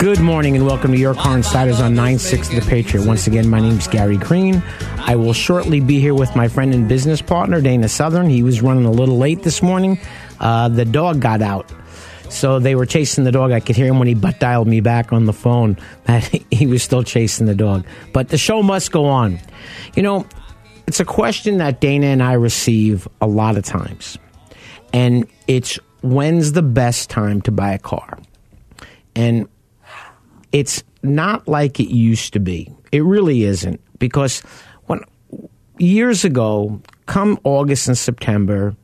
[0.00, 3.06] Good morning and welcome to Your Car Insiders on 960 The Patriot.
[3.06, 4.62] Once again, my name is Gary Green.
[4.96, 8.30] I will shortly be here with my friend and business partner, Dana Southern.
[8.30, 10.00] He was running a little late this morning.
[10.40, 11.70] Uh, the dog got out.
[12.30, 13.52] So they were chasing the dog.
[13.52, 16.66] I could hear him when he butt dialed me back on the phone that he
[16.66, 17.84] was still chasing the dog.
[18.14, 19.38] But the show must go on.
[19.96, 20.26] You know,
[20.86, 24.16] it's a question that Dana and I receive a lot of times.
[24.94, 28.18] And it's when's the best time to buy a car?
[29.14, 29.46] And
[30.52, 32.72] it's not like it used to be.
[32.92, 34.40] It really isn't because
[34.86, 35.00] when
[35.78, 38.74] years ago, come August and September,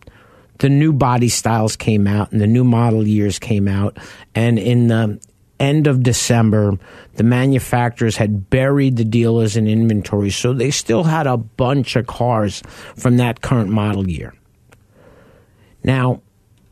[0.59, 3.99] the new body styles came out and the new model years came out
[4.35, 5.21] and in the
[5.59, 6.79] end of December,
[7.15, 12.07] the manufacturers had buried the dealers in inventory, so they still had a bunch of
[12.07, 12.63] cars
[12.97, 14.35] from that current model year.
[15.83, 16.21] Now,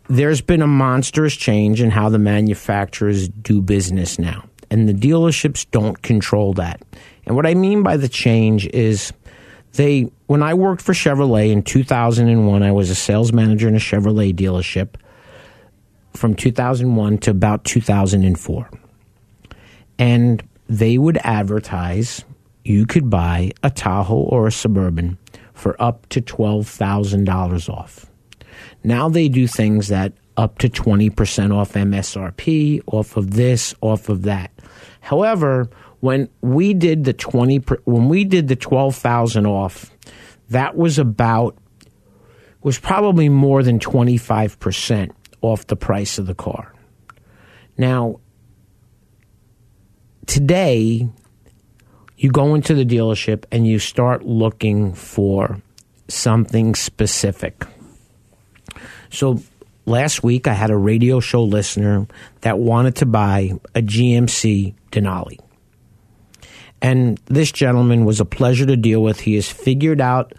[0.08, 5.64] there's been a monstrous change in how the manufacturers do business now, and the dealerships
[5.70, 6.82] don't control that.
[7.26, 9.12] And what I mean by the change is
[9.74, 13.78] they when I worked for Chevrolet in 2001, I was a sales manager in a
[13.78, 14.96] Chevrolet dealership
[16.12, 18.68] from 2001 to about 2004.
[20.00, 22.24] And they would advertise
[22.64, 25.18] you could buy a Tahoe or a Suburban
[25.52, 28.06] for up to $12,000 off.
[28.82, 34.22] Now they do things that up to 20% off MSRP, off of this, off of
[34.22, 34.50] that.
[35.04, 35.68] However,
[36.00, 39.90] when we did the 20 when we did the 12,000 off,
[40.48, 41.58] that was about
[42.62, 45.10] was probably more than 25%
[45.42, 46.74] off the price of the car.
[47.76, 48.20] Now,
[50.24, 51.10] today
[52.16, 55.60] you go into the dealership and you start looking for
[56.08, 57.66] something specific.
[59.10, 59.42] So
[59.84, 62.06] last week I had a radio show listener
[62.40, 65.38] that wanted to buy a GMC Denali.
[66.80, 69.20] And this gentleman was a pleasure to deal with.
[69.20, 70.34] He has figured out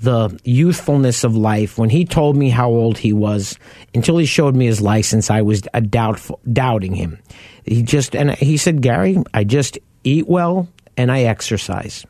[0.00, 1.78] the youthfulness of life.
[1.78, 3.58] When he told me how old he was,
[3.94, 7.18] until he showed me his license, I was a doubtful, doubting him.
[7.64, 12.06] He just and he said, Gary, I just eat well and I exercise,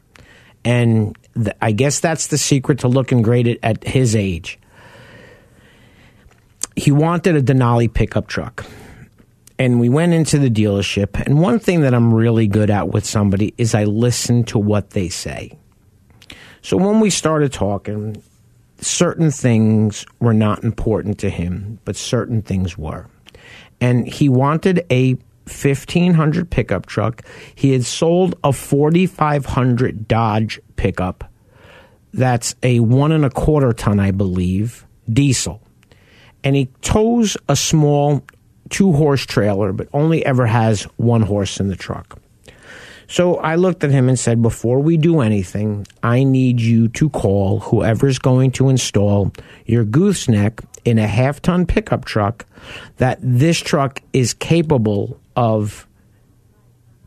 [0.64, 4.58] and the, I guess that's the secret to looking great at, at his age.
[6.76, 8.64] He wanted a Denali pickup truck
[9.58, 11.20] and we went into the dealership.
[11.24, 14.90] And one thing that I'm really good at with somebody is I listen to what
[14.90, 15.58] they say.
[16.62, 18.22] So when we started talking,
[18.80, 23.08] certain things were not important to him, but certain things were.
[23.80, 27.22] And he wanted a 1500 pickup truck.
[27.54, 31.30] He had sold a 4500 Dodge pickup.
[32.12, 35.62] That's a one and a quarter ton, I believe, diesel.
[36.42, 38.24] And he tows a small
[38.70, 42.18] two horse trailer, but only ever has one horse in the truck.
[43.08, 47.08] So I looked at him and said, Before we do anything, I need you to
[47.10, 49.32] call whoever's going to install
[49.64, 52.46] your gooseneck in a half ton pickup truck
[52.96, 55.86] that this truck is capable of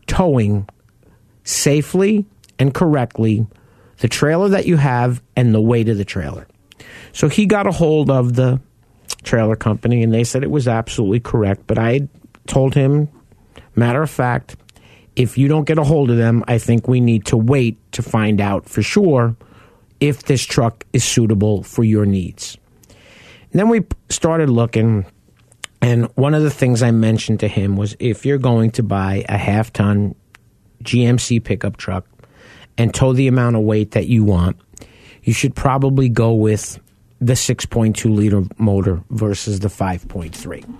[0.08, 0.68] towing
[1.44, 2.26] safely
[2.58, 3.46] and correctly
[3.98, 6.48] the trailer that you have and the weight of the trailer.
[7.12, 8.62] So he got a hold of the
[9.24, 11.64] trailer company, and they said it was absolutely correct.
[11.68, 12.08] But I
[12.48, 13.10] told him,
[13.76, 14.56] matter of fact,
[15.16, 18.02] if you don't get a hold of them, I think we need to wait to
[18.02, 19.36] find out for sure
[20.00, 22.58] if this truck is suitable for your needs.
[23.52, 25.06] And then we started looking,
[25.82, 29.26] and one of the things I mentioned to him was if you're going to buy
[29.28, 30.16] a half ton
[30.84, 32.06] GMC pickup truck
[32.78, 34.58] and tow the amount of weight that you want,
[35.24, 36.80] you should probably go with
[37.20, 40.78] the 6.2 liter motor versus the 5.3.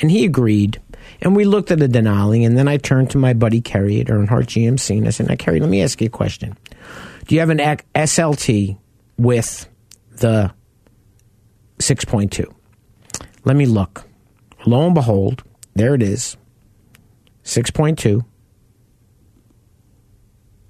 [0.00, 0.80] And he agreed.
[1.20, 4.06] And we looked at the Denali, and then I turned to my buddy Kerry at
[4.06, 6.56] Earnhardt GMC, and I said, Now, Kerry, let me ask you a question.
[7.26, 8.78] Do you have an SLT
[9.16, 9.68] with
[10.12, 10.52] the
[11.78, 12.52] 6.2?
[13.44, 14.04] Let me look.
[14.66, 15.42] Lo and behold,
[15.74, 16.36] there it is
[17.44, 18.24] 6.2,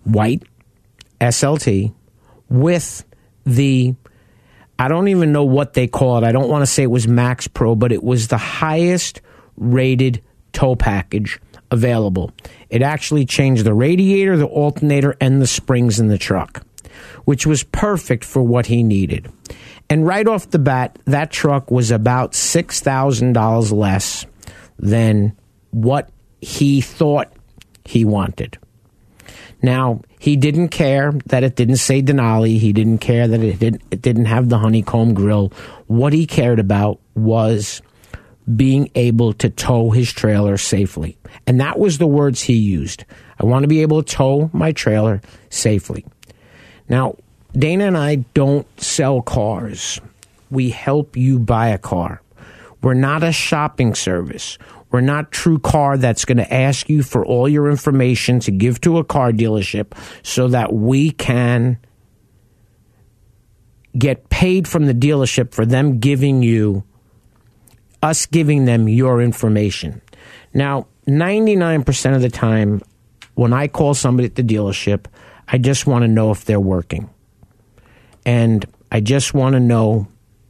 [0.04, 0.42] white
[1.20, 1.94] SLT
[2.48, 3.04] with
[3.44, 3.94] the
[4.78, 6.24] I don't even know what they call it.
[6.24, 9.20] I don't want to say it was Max Pro, but it was the highest
[9.56, 10.22] rated
[10.52, 11.40] tow package
[11.70, 12.32] available.
[12.70, 16.64] It actually changed the radiator, the alternator, and the springs in the truck,
[17.24, 19.30] which was perfect for what he needed.
[19.90, 24.26] And right off the bat, that truck was about $6,000 less
[24.78, 25.36] than
[25.70, 26.10] what
[26.40, 27.32] he thought
[27.84, 28.58] he wanted.
[29.60, 32.58] Now, he didn't care that it didn't say Denali.
[32.58, 35.52] He didn't care that it didn't, it didn't have the honeycomb grill.
[35.86, 37.82] What he cared about was
[38.56, 41.18] being able to tow his trailer safely.
[41.46, 43.04] And that was the words he used.
[43.38, 45.20] I want to be able to tow my trailer
[45.50, 46.06] safely.
[46.88, 47.16] Now,
[47.52, 50.00] Dana and I don't sell cars.
[50.50, 52.22] We help you buy a car.
[52.82, 54.56] We're not a shopping service.
[54.90, 58.80] We're not True Car that's going to ask you for all your information to give
[58.82, 59.92] to a car dealership
[60.22, 61.78] so that we can
[63.96, 66.84] get paid from the dealership for them giving you
[68.02, 70.00] us giving them your information.
[70.54, 72.82] Now, 99% of the time
[73.34, 75.06] when I call somebody at the dealership,
[75.46, 77.10] I just want to know if they're working.
[78.24, 80.08] And I just want to know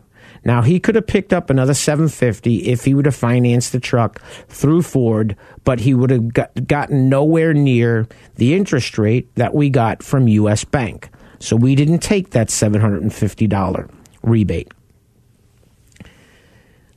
[0.47, 4.21] Now he could have picked up another 750 if he would have financed the truck
[4.47, 5.35] through Ford,
[5.65, 10.29] but he would have got, gotten nowhere near the interest rate that we got from
[10.29, 11.09] US Bank.
[11.39, 13.91] So we didn't take that $750
[14.23, 14.71] rebate.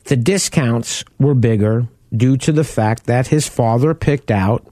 [0.05, 4.65] The discounts were bigger due to the fact that his father picked out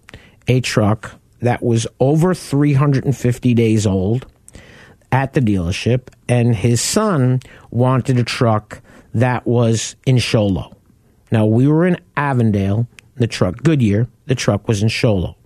[0.47, 4.25] a truck that was over 350 days old
[5.11, 7.41] at the dealership, and his son
[7.71, 8.81] wanted a truck
[9.15, 10.77] that was in Show Low.
[11.31, 15.37] Now, we were in Avondale, the truck, Goodyear, the truck was in Show Low.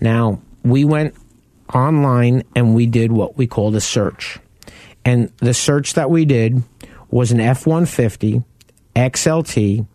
[0.00, 1.14] Now, we went
[1.74, 4.38] online and we did what we called a search.
[5.04, 6.62] And the search that we did
[7.10, 8.42] was an F 150
[8.94, 9.86] XLT.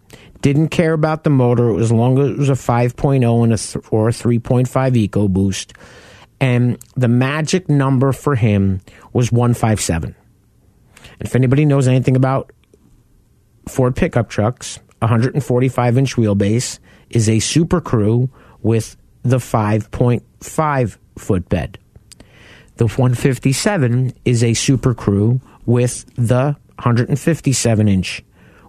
[0.42, 1.70] Didn't care about the motor.
[1.70, 5.10] It was as long as it was a 5.0 and a th- or a 3.5
[5.10, 5.74] EcoBoost.
[6.40, 8.82] And the magic number for him
[9.14, 10.16] was 157.
[11.20, 12.52] And if anybody knows anything about
[13.68, 18.30] Ford pickup trucks, 145 inch wheelbase is a Super Crew
[18.62, 21.80] with the 5.5 foot bed.
[22.78, 28.24] The 157 is a Super Crew with the 157 inch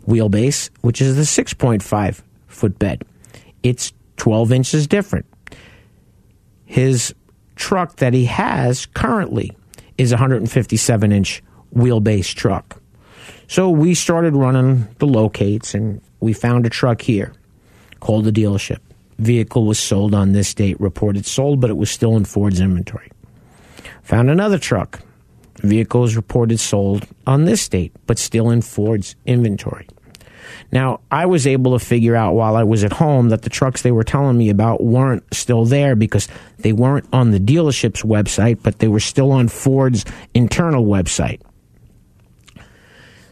[0.06, 3.02] wheelbase, which is the 6.5 foot bed.
[3.62, 5.26] It's 12 inches different.
[6.64, 7.14] His
[7.56, 9.56] truck that he has currently
[9.98, 11.42] is a 157 inch
[11.74, 12.80] wheelbase truck.
[13.48, 17.32] So we started running the locates and we found a truck here,
[18.00, 18.78] called the dealership.
[19.18, 23.10] Vehicle was sold on this date, reported sold, but it was still in Ford's inventory.
[24.02, 25.00] Found another truck.
[25.62, 29.86] Vehicle is reported sold on this date, but still in Ford's inventory.
[30.72, 33.82] Now, I was able to figure out while I was at home that the trucks
[33.82, 38.62] they were telling me about weren't still there because they weren't on the dealership's website,
[38.62, 41.40] but they were still on Ford's internal website.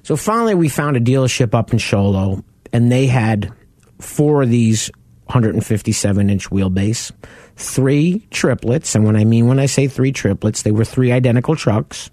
[0.02, 3.52] So finally, we found a dealership up in Show Low, and they had
[4.00, 4.90] four of these
[5.26, 7.10] 157 inch wheelbase,
[7.56, 8.94] three triplets.
[8.94, 12.10] And when I mean when I say three triplets, they were three identical trucks.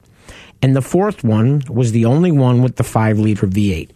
[0.61, 3.89] And the fourth one was the only one with the five liter V8.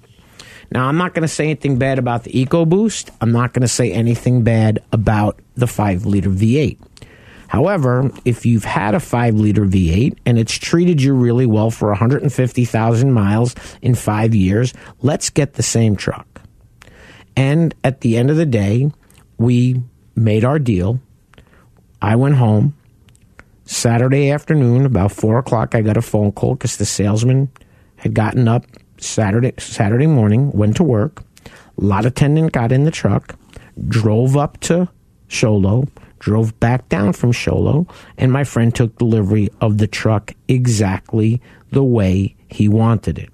[0.71, 3.11] Now, I'm not going to say anything bad about the EcoBoost.
[3.21, 6.79] I'm not going to say anything bad about the 5 liter V8.
[7.47, 11.89] However, if you've had a 5 liter V8 and it's treated you really well for
[11.89, 16.41] 150,000 miles in five years, let's get the same truck.
[17.37, 18.91] And at the end of the day,
[19.37, 19.81] we
[20.15, 20.99] made our deal.
[22.01, 22.75] I went home.
[23.65, 27.49] Saturday afternoon, about four o'clock, I got a phone call because the salesman
[27.97, 28.65] had gotten up
[29.05, 31.23] Saturday Saturday morning, went to work.
[31.77, 33.37] Lot attendant got in the truck,
[33.87, 34.89] drove up to
[35.27, 35.87] Show Low,
[36.19, 41.41] drove back down from Show Low, and my friend took delivery of the truck exactly
[41.71, 43.29] the way he wanted it.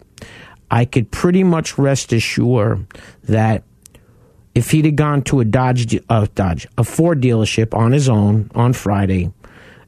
[0.69, 2.87] I could pretty much rest assured
[3.25, 3.63] that
[4.55, 8.49] if he'd have gone to a Dodge, uh, Dodge, a Ford dealership on his own
[8.55, 9.31] on Friday,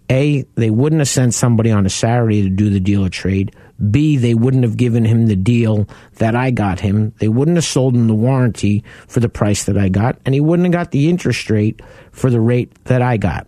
[0.09, 3.55] a they wouldn't have sent somebody on a Saturday to do the dealer trade.
[3.89, 7.13] B, they wouldn't have given him the deal that I got him.
[7.19, 10.41] They wouldn't have sold him the warranty for the price that I got, and he
[10.41, 13.47] wouldn't have got the interest rate for the rate that I got.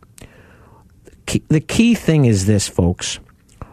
[1.48, 3.20] The key thing is this, folks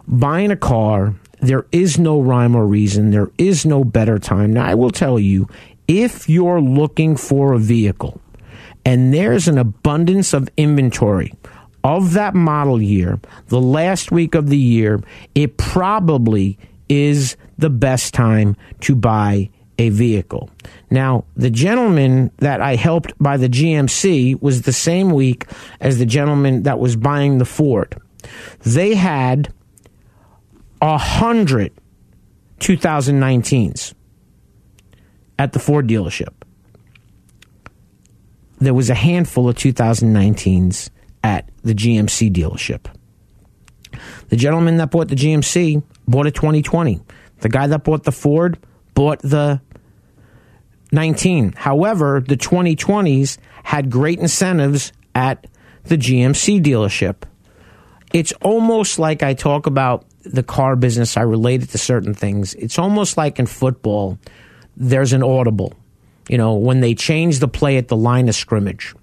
[0.06, 4.52] buying a car, there is no rhyme or reason, there is no better time.
[4.52, 5.48] Now, I will tell you,
[5.88, 8.20] if you're looking for a vehicle
[8.84, 11.32] and there's an abundance of inventory,
[11.84, 15.00] of that model year, the last week of the year,
[15.34, 16.58] it probably
[16.88, 20.50] is the best time to buy a vehicle.
[20.90, 25.46] Now, the gentleman that I helped buy the GMC was the same week
[25.80, 27.96] as the gentleman that was buying the Ford.
[28.60, 29.52] They had
[30.80, 31.72] a hundred
[32.60, 33.94] 2019s
[35.38, 36.32] at the Ford dealership.
[38.60, 40.90] There was a handful of 2019s
[41.22, 42.86] at the GMC dealership.
[44.28, 47.00] The gentleman that bought the GMC bought a 2020.
[47.40, 48.58] The guy that bought the Ford
[48.94, 49.60] bought the
[50.92, 51.52] 19.
[51.52, 55.46] However, the 2020s had great incentives at
[55.84, 57.22] the GMC dealership.
[58.12, 62.54] It's almost like I talk about the car business, I relate it to certain things.
[62.54, 64.18] It's almost like in football,
[64.76, 65.72] there's an audible.
[66.28, 68.94] You know, when they change the play at the line of scrimmage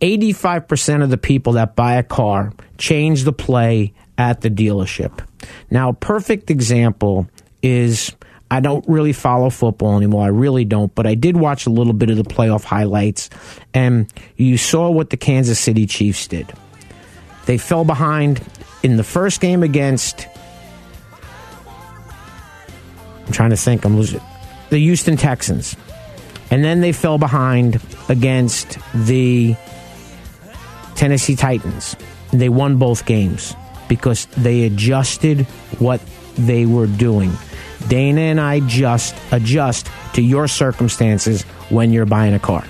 [0.00, 5.24] 85% of the people that buy a car change the play at the dealership.
[5.70, 7.28] Now, a perfect example
[7.62, 8.14] is
[8.50, 10.24] I don't really follow football anymore.
[10.24, 13.28] I really don't, but I did watch a little bit of the playoff highlights,
[13.74, 16.52] and you saw what the Kansas City Chiefs did.
[17.46, 18.40] They fell behind
[18.82, 20.26] in the first game against.
[23.26, 23.84] I'm trying to think.
[23.84, 24.20] I'm losing.
[24.70, 25.76] The Houston Texans.
[26.50, 29.54] And then they fell behind against the
[30.98, 31.96] Tennessee Titans.
[32.32, 33.54] They won both games
[33.88, 35.46] because they adjusted
[35.78, 36.00] what
[36.34, 37.32] they were doing.
[37.88, 42.64] Dana and I just adjust to your circumstances when you're buying a car.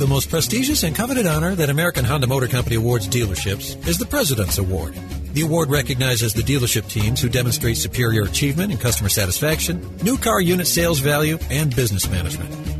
[0.00, 4.06] The most prestigious and coveted honor that American Honda Motor Company awards dealerships is the
[4.06, 4.94] President's Award.
[5.34, 10.40] The award recognizes the dealership teams who demonstrate superior achievement in customer satisfaction, new car
[10.40, 12.79] unit sales value, and business management.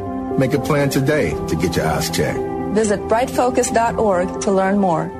[0.37, 2.39] Make a plan today to get your eyes checked.
[2.73, 5.11] Visit brightfocus.org to learn more.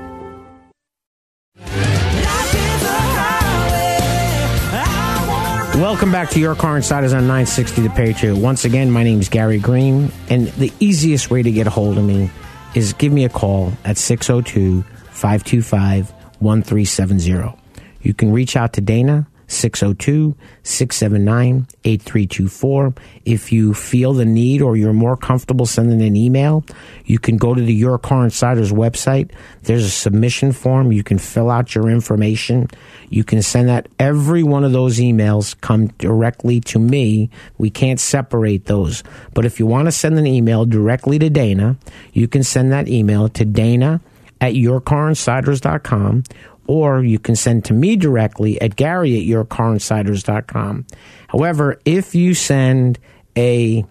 [5.74, 8.36] Welcome back to Your Car Insiders on 960 The Patriot.
[8.36, 11.98] Once again, my name is Gary Green, and the easiest way to get a hold
[11.98, 12.30] of me
[12.74, 17.58] is give me a call at 602 525 1370.
[18.02, 22.94] You can reach out to Dana 602 679 8324.
[23.24, 26.64] If you feel the need or you're more comfortable sending an email,
[27.04, 29.30] you can go to the Your Car Insiders website.
[29.62, 30.92] There's a submission form.
[30.92, 32.68] You can fill out your information.
[33.10, 33.88] You can send that.
[33.98, 37.30] Every one of those emails come directly to me.
[37.58, 39.02] We can't separate those.
[39.34, 41.76] But if you want to send an email directly to Dana,
[42.12, 44.00] you can send that email to Dana
[44.40, 46.24] at yourcarinsiders.com
[46.66, 50.86] or you can send to me directly at gary at yourcarinsiders.com.
[51.28, 52.98] However, if you send
[53.36, 53.84] a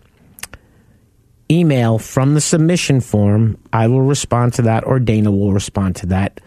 [1.49, 6.05] email from the submission form, I will respond to that or Dana will respond to
[6.07, 6.39] that.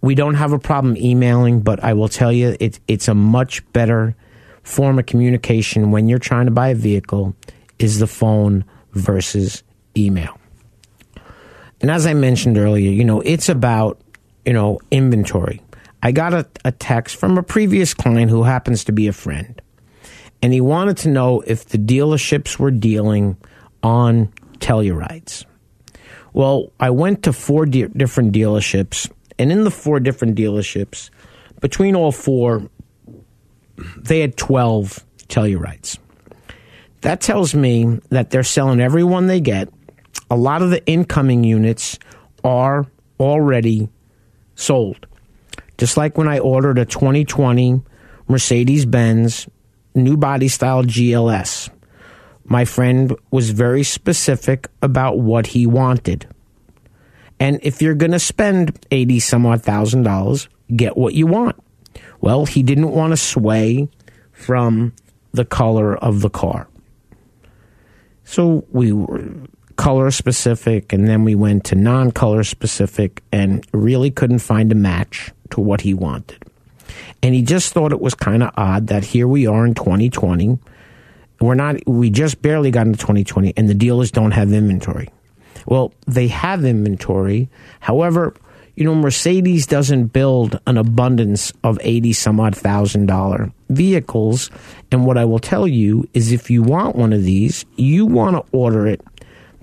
[0.00, 3.70] We don't have a problem emailing, but I will tell you it, it's a much
[3.72, 4.16] better
[4.62, 7.34] form of communication when you're trying to buy a vehicle
[7.78, 9.62] is the phone versus
[9.96, 10.38] email.
[11.80, 14.00] And as I mentioned earlier, you know, it's about
[14.46, 15.60] you know, inventory.
[16.02, 19.60] I got a, a text from a previous client who happens to be a friend,
[20.40, 23.36] and he wanted to know if the dealerships were dealing
[23.82, 25.44] on Tellurides.
[26.32, 31.10] Well, I went to four de- different dealerships, and in the four different dealerships,
[31.60, 32.70] between all four,
[33.96, 35.98] they had 12 Tellurides.
[37.00, 39.68] That tells me that they're selling every one they get.
[40.30, 41.98] A lot of the incoming units
[42.44, 42.86] are
[43.18, 43.88] already
[44.56, 45.06] sold.
[45.78, 47.80] Just like when I ordered a 2020
[48.26, 49.48] Mercedes Benz
[49.94, 51.70] new body style GLS,
[52.44, 56.26] my friend was very specific about what he wanted.
[57.38, 61.56] And if you're going to spend 80 some odd thousand dollars, get what you want.
[62.20, 63.88] Well, he didn't want to sway
[64.32, 64.94] from
[65.32, 66.68] the color of the car.
[68.24, 69.30] So we were
[69.76, 74.74] color specific, and then we went to non color specific and really couldn't find a
[74.74, 76.42] match to what he wanted.
[77.22, 80.58] And he just thought it was kind of odd that here we are in 2020.
[81.40, 85.08] We're not, we just barely got into 2020, and the dealers don't have inventory.
[85.66, 87.48] Well, they have inventory.
[87.80, 88.34] However,
[88.76, 94.50] you know, Mercedes doesn't build an abundance of 80 some odd thousand dollar vehicles.
[94.92, 98.36] And what I will tell you is if you want one of these, you want
[98.36, 99.00] to order it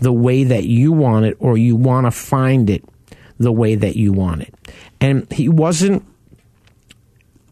[0.03, 2.83] the way that you want it or you want to find it
[3.39, 4.53] the way that you want it.
[4.99, 6.05] And he wasn't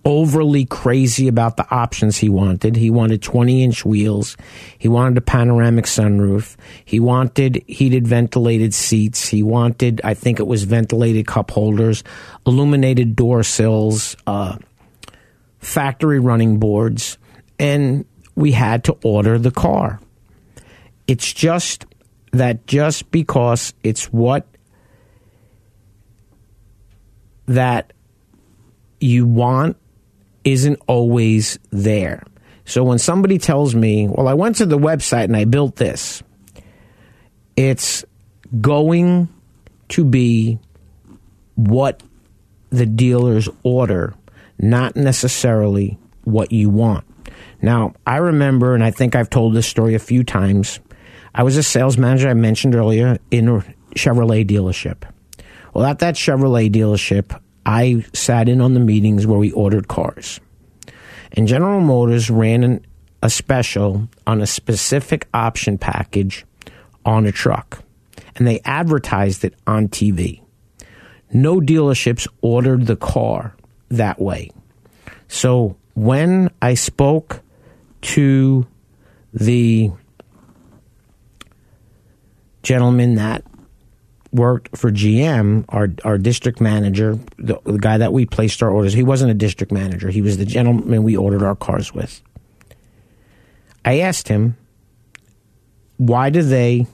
[0.04, 2.76] overly crazy about the options he wanted.
[2.76, 4.36] He wanted 20 inch wheels.
[4.78, 6.58] He wanted a panoramic sunroof.
[6.84, 9.28] He wanted heated ventilated seats.
[9.28, 12.04] He wanted, I think it was ventilated cup holders,
[12.46, 14.58] illuminated door sills, uh,
[15.60, 17.18] factory running boards.
[17.60, 20.00] And we had to order the car.
[21.08, 21.86] It's just
[22.32, 24.48] that just because it's what
[27.48, 27.94] that
[29.00, 29.78] you want
[30.44, 32.24] isn't always there.
[32.66, 36.24] So when somebody tells me, well, I went to the website and I built this,
[37.56, 38.06] it's
[38.60, 39.28] going
[39.90, 40.60] to be
[41.56, 42.02] what
[42.70, 44.14] the dealers order,
[44.58, 47.06] not necessarily what you want.
[47.62, 50.80] Now, I remember, and I think I've told this story a few times,
[51.34, 53.64] I was a sales manager, I mentioned earlier, in a
[53.96, 55.04] Chevrolet dealership.
[55.74, 60.40] Well, at that Chevrolet dealership, I sat in on the meetings where we ordered cars.
[61.34, 62.86] And General Motors ran an,
[63.22, 66.46] a special on a specific option package
[67.06, 67.84] on a truck.
[68.36, 70.42] And they advertised it on TV.
[71.34, 73.56] No dealerships ordered the car
[73.90, 74.52] that way.
[75.28, 77.42] So when I spoke
[78.02, 78.68] to
[79.34, 79.92] the
[82.64, 83.44] gentleman that
[84.32, 88.94] worked for GM, our our district manager, the, the, guy that we placed our orders.
[88.94, 90.10] He wasn't a district manager.
[90.10, 92.22] He was the gentleman we ordered our cars with.
[93.84, 94.58] I asked him,
[95.98, 96.88] why do they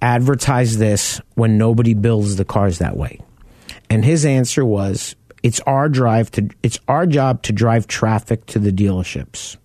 [0.00, 3.20] advertise this when nobody builds the cars that way?
[3.90, 8.58] And his answer was, it's our drive to it's our job to drive traffic to
[8.58, 9.56] the dealerships.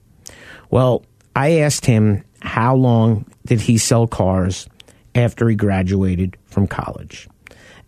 [0.69, 1.05] Well,
[1.35, 4.67] I asked him how long did he sell cars
[5.15, 7.29] after he graduated from college?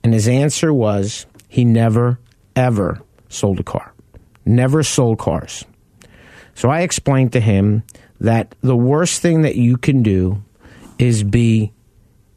[0.01, 2.19] And his answer was he never
[2.55, 3.93] ever sold a car.
[4.45, 5.65] Never sold cars.
[6.53, 7.83] So I explained to him
[8.21, 10.41] that the worst thing that you can do
[10.97, 11.73] is be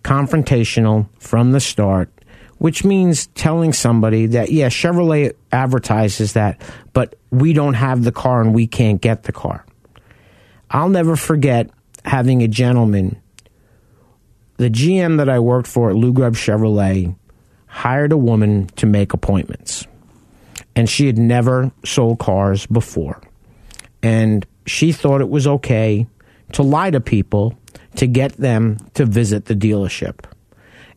[0.02, 2.10] confrontational from the start,
[2.56, 6.60] which means telling somebody that, yeah, Chevrolet advertises that,
[6.92, 9.64] but we don't have the car and we can't get the car.
[10.68, 11.70] I'll never forget
[12.08, 13.20] having a gentleman,
[14.56, 17.14] the GM that I worked for at Lou Grubb Chevrolet,
[17.66, 19.86] hired a woman to make appointments.
[20.74, 23.20] And she had never sold cars before.
[24.02, 26.06] And she thought it was okay
[26.52, 27.58] to lie to people
[27.96, 30.24] to get them to visit the dealership.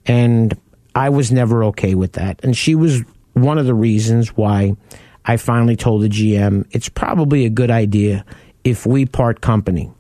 [0.06, 0.58] And
[0.96, 2.40] I was never okay with that.
[2.44, 3.02] And she was
[3.34, 4.76] one of the reasons why
[5.26, 8.24] I finally told the GM it's probably a good idea
[8.64, 9.92] if we part company.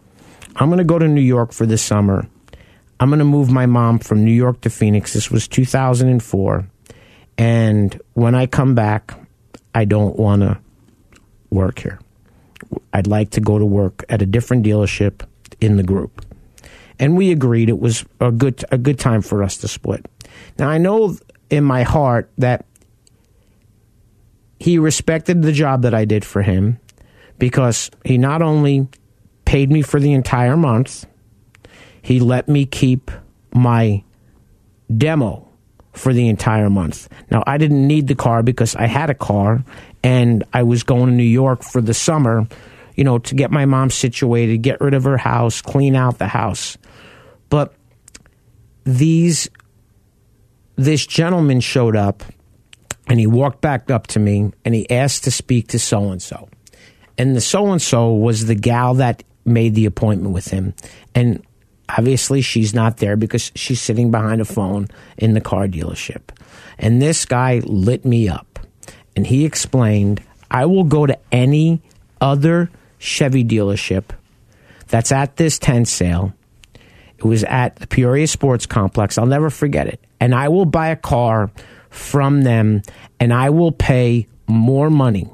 [0.55, 2.27] I'm going to go to New York for the summer.
[2.99, 5.13] I'm going to move my mom from New York to Phoenix.
[5.13, 6.67] This was 2004.
[7.37, 9.13] And when I come back,
[9.73, 10.59] I don't want to
[11.49, 11.99] work here.
[12.93, 15.25] I'd like to go to work at a different dealership
[15.59, 16.25] in the group.
[16.99, 20.05] And we agreed it was a good a good time for us to split.
[20.59, 21.17] Now I know
[21.49, 22.65] in my heart that
[24.59, 26.79] he respected the job that I did for him
[27.39, 28.87] because he not only
[29.51, 31.05] paid me for the entire month,
[32.01, 33.11] he let me keep
[33.53, 34.01] my
[34.95, 35.45] demo
[35.91, 37.09] for the entire month.
[37.29, 39.61] Now, I didn't need the car because I had a car
[40.03, 42.47] and I was going to New York for the summer,
[42.95, 46.29] you know, to get my mom situated, get rid of her house, clean out the
[46.29, 46.77] house.
[47.49, 47.73] But
[48.85, 49.49] these
[50.77, 52.23] this gentleman showed up
[53.07, 56.21] and he walked back up to me and he asked to speak to so and
[56.21, 56.47] so.
[57.17, 60.73] And the so and so was the gal that made the appointment with him.
[61.15, 61.43] And
[61.89, 66.21] obviously she's not there because she's sitting behind a phone in the car dealership.
[66.77, 68.59] And this guy lit me up
[69.15, 71.81] and he explained, I will go to any
[72.19, 74.05] other Chevy dealership
[74.87, 76.33] that's at this tent sale.
[77.17, 79.17] It was at the Peoria Sports Complex.
[79.17, 79.99] I'll never forget it.
[80.19, 81.51] And I will buy a car
[81.89, 82.81] from them
[83.19, 85.29] and I will pay more money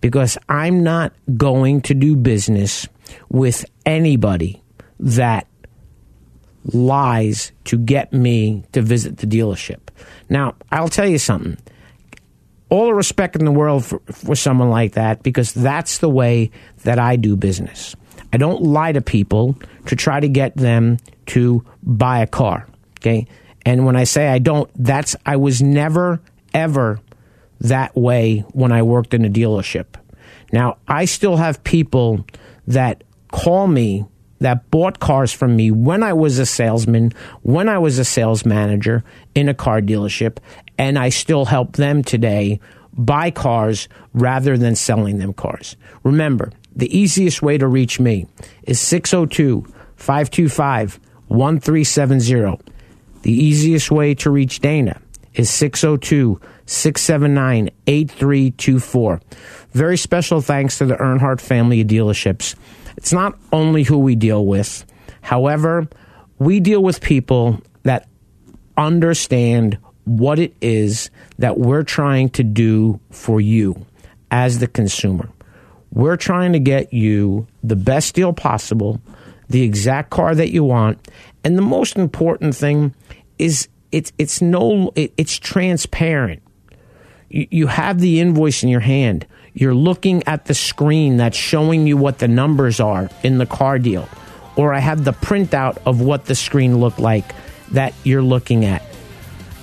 [0.00, 2.88] because I'm not going to do business
[3.28, 4.62] with anybody
[5.00, 5.46] that
[6.72, 9.88] lies to get me to visit the dealership.
[10.28, 11.56] Now, I'll tell you something
[12.68, 16.50] all the respect in the world for, for someone like that because that's the way
[16.82, 17.94] that I do business.
[18.32, 22.66] I don't lie to people to try to get them to buy a car.
[22.98, 23.26] Okay.
[23.64, 26.20] And when I say I don't, that's, I was never,
[26.52, 27.00] ever
[27.60, 29.86] that way when I worked in a dealership.
[30.52, 32.24] Now, I still have people
[32.66, 33.02] that
[33.32, 34.04] call me
[34.38, 38.44] that bought cars from me when I was a salesman, when I was a sales
[38.44, 39.02] manager
[39.34, 40.38] in a car dealership,
[40.78, 42.60] and I still help them today
[42.92, 45.76] buy cars rather than selling them cars.
[46.02, 48.26] Remember, the easiest way to reach me
[48.64, 52.72] is 602 525 1370.
[53.22, 55.00] The easiest way to reach Dana
[55.34, 59.20] is 602 679 8324.
[59.72, 62.54] Very special thanks to the Earnhardt family of dealerships.
[62.96, 64.84] It's not only who we deal with,
[65.22, 65.88] however,
[66.38, 68.08] we deal with people that
[68.76, 73.86] understand what it is that we're trying to do for you
[74.30, 75.28] as the consumer.
[75.92, 79.00] We're trying to get you the best deal possible,
[79.48, 81.08] the exact car that you want,
[81.44, 82.94] and the most important thing
[83.38, 86.42] is it's it's no it, it's transparent.
[87.28, 89.26] You, have the invoice in your hand.
[89.52, 93.78] You're looking at the screen that's showing you what the numbers are in the car
[93.78, 94.08] deal,
[94.54, 97.34] or I have the printout of what the screen looked like
[97.72, 98.82] that you're looking at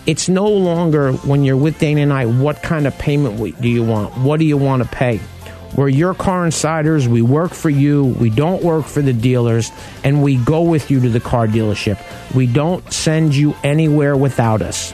[0.05, 3.83] it's no longer when you're with Dana and I, what kind of payment do you
[3.83, 4.17] want?
[4.17, 5.19] What do you want to pay?
[5.75, 7.07] We're your car insiders.
[7.07, 8.05] We work for you.
[8.19, 9.71] We don't work for the dealers.
[10.03, 11.99] And we go with you to the car dealership.
[12.35, 14.93] We don't send you anywhere without us.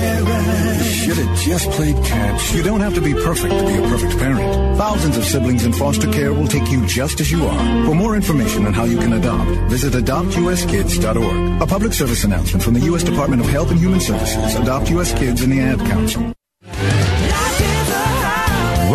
[1.11, 2.53] Should have just played catch.
[2.53, 4.77] You don't have to be perfect to be a perfect parent.
[4.77, 7.85] Thousands of siblings in foster care will take you just as you are.
[7.85, 11.61] For more information on how you can adopt, visit adoptuskids.org.
[11.61, 13.03] A public service announcement from the U.S.
[13.03, 15.11] Department of Health and Human Services, Adopt U.S.
[15.13, 16.33] Kids, and the Ad Council.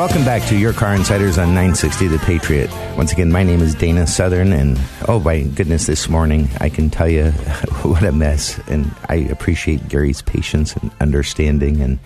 [0.06, 2.70] Welcome back to Your Car Insiders on 960 The Patriot.
[2.96, 6.90] Once again, my name is Dana Southern, and oh my goodness, this morning I can
[6.90, 7.32] tell you
[7.82, 8.56] what a mess.
[8.68, 11.98] And I appreciate Gary's patience and understanding, and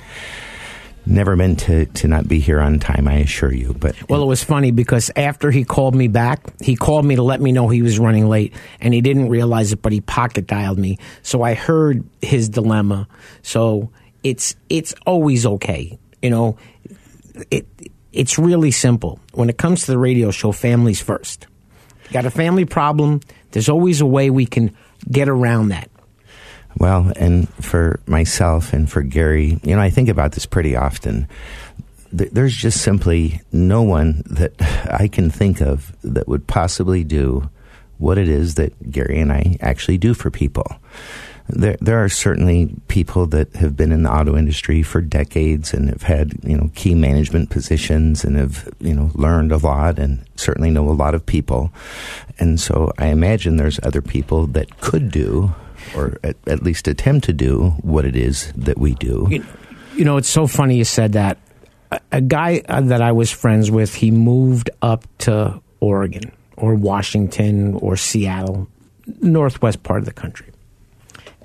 [1.05, 3.75] never meant to, to not be here on time, I assure you.
[3.75, 7.23] But Well, it was funny because after he called me back, he called me to
[7.23, 10.47] let me know he was running late, and he didn't realize it, but he pocket
[10.47, 13.09] dialed me, so I heard his dilemma.
[13.43, 13.91] So
[14.25, 16.57] it's it's always okay, you know.
[17.51, 17.67] It
[18.13, 20.53] it's really simple when it comes to the radio show.
[20.53, 21.47] Families first.
[22.13, 23.21] Got a family problem?
[23.53, 24.75] There's always a way we can
[25.11, 25.91] get around that.
[26.79, 31.29] Well, and for myself and for Gary, you know, I think about this pretty often.
[32.13, 34.55] There's just simply no one that
[34.91, 37.49] I can think of that would possibly do
[37.99, 40.67] what it is that Gary and I actually do for people.
[41.53, 45.89] There, there are certainly people that have been in the auto industry for decades and
[45.89, 50.25] have had, you know, key management positions and have, you know, learned a lot and
[50.37, 51.73] certainly know a lot of people.
[52.39, 55.55] And so I imagine there's other people that could do
[55.97, 59.27] or at, at least attempt to do what it is that we do.
[59.31, 59.45] You,
[59.97, 61.39] you know, it's so funny you said that.
[61.91, 66.75] A, a guy uh, that I was friends with, he moved up to Oregon or
[66.75, 68.69] Washington or Seattle,
[69.21, 70.47] northwest part of the country.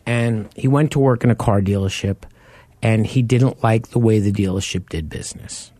[0.06, 2.18] And he went to work in a car dealership
[2.82, 5.72] and he didn't like the way the dealership did business.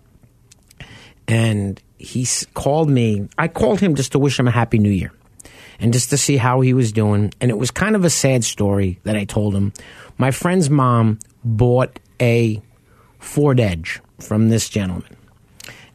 [1.28, 3.28] And he called me.
[3.38, 5.12] I called him just to wish him a happy new year
[5.80, 7.34] and just to see how he was doing.
[7.42, 9.74] And it was kind of a sad story that I told him.
[10.18, 12.62] My friend's mom bought a
[13.20, 15.16] Ford Edge from this gentleman.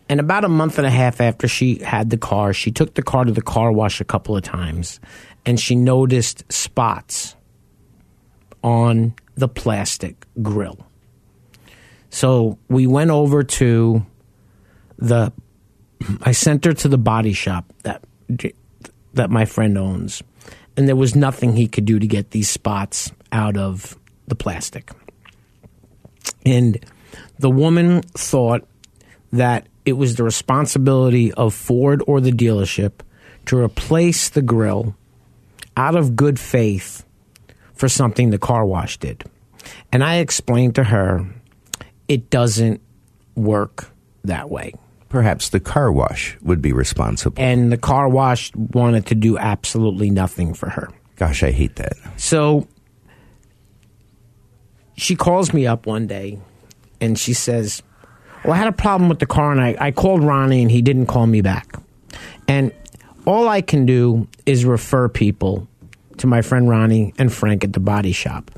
[0.08, 3.02] And about a month and a half after she had the car, she took the
[3.02, 4.98] car to the car wash a couple of times
[5.46, 7.36] and she noticed spots
[8.62, 10.78] on the plastic grill.
[12.10, 14.04] So we went over to
[14.98, 15.32] the
[16.22, 18.02] I sent her to the body shop that
[19.14, 20.22] that my friend owns,
[20.76, 24.90] and there was nothing he could do to get these spots out of the plastic.
[26.44, 26.78] And
[27.40, 28.68] The woman thought
[29.32, 33.00] that it was the responsibility of Ford or the dealership
[33.46, 34.94] to replace the grill
[35.74, 37.06] out of good faith
[37.80, 39.24] for something the car wash did.
[39.90, 41.26] And I explained to her
[42.08, 42.82] it doesn't
[43.36, 43.90] work
[44.22, 44.74] that way.
[45.08, 47.42] Perhaps the car wash would be responsible.
[47.42, 50.90] And the car wash wanted to do absolutely nothing for her.
[51.16, 51.94] Gosh, I hate that.
[52.18, 52.68] So
[54.98, 56.38] she calls me up one day
[57.00, 57.82] and she says,
[58.44, 60.82] Well, I had a problem with the car and I, I called Ronnie and he
[60.82, 61.76] didn't call me back.
[62.46, 62.72] And
[63.24, 65.66] all I can do is refer people
[66.20, 68.50] to my friend Ronnie and Frank at the body shop.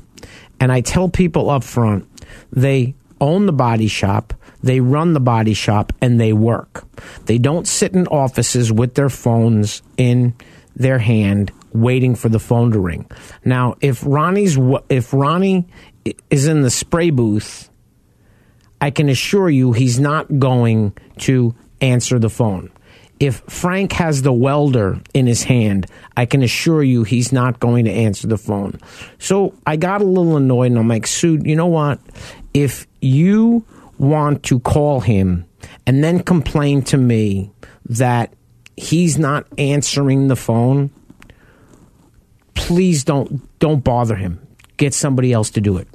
[0.59, 2.07] And I tell people up front,
[2.51, 6.85] they own the body shop, they run the body shop, and they work.
[7.25, 10.35] They don't sit in offices with their phones in
[10.75, 13.09] their hand waiting for the phone to ring.
[13.43, 14.57] Now, if Ronnie's
[14.89, 15.67] if Ronnie
[16.29, 17.69] is in the spray booth,
[18.79, 22.71] I can assure you he's not going to answer the phone.
[23.23, 25.85] If Frank has the welder in his hand,
[26.17, 28.81] I can assure you he's not going to answer the phone.
[29.17, 32.01] So I got a little annoyed and I'm like, Sue, you know what?
[32.53, 33.65] If you
[33.97, 35.45] want to call him
[35.87, 37.49] and then complain to me
[37.85, 38.33] that
[38.75, 40.91] he's not answering the phone,
[42.55, 44.45] please don't don't bother him.
[44.75, 45.87] Get somebody else to do it.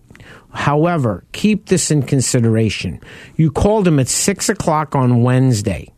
[0.55, 3.03] However, keep this in consideration.
[3.37, 5.93] You called him at six o'clock on Wednesday.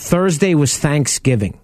[0.00, 1.60] Thursday was Thanksgiving.